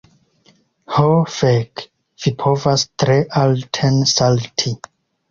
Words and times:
Ho 0.93 1.09
fek', 1.33 1.83
vi 2.23 2.33
povas 2.43 2.85
tre 3.03 3.17
alten 3.43 4.01
salti. 4.13 4.73